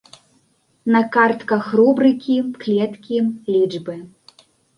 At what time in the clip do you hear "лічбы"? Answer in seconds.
3.53-3.95